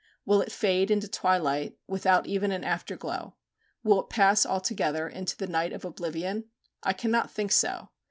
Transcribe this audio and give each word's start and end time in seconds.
Will 0.25 0.41
it 0.41 0.51
fade 0.51 0.89
into 0.89 1.07
twilight, 1.07 1.77
without 1.85 2.25
even 2.25 2.51
an 2.51 2.63
after 2.63 2.97
glow; 2.97 3.35
will 3.83 4.01
it 4.01 4.09
pass 4.09 4.47
altogether 4.47 5.07
into 5.07 5.37
the 5.37 5.45
night 5.45 5.73
of 5.73 5.85
oblivion? 5.85 6.45
I 6.81 6.93
cannot 6.93 7.29
think 7.29 7.51
so. 7.51 7.89